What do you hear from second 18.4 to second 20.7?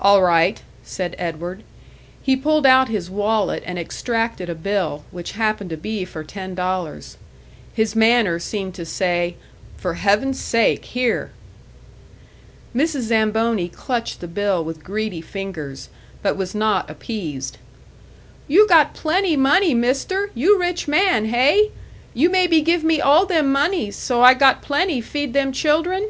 "You got plenty money, Mister! You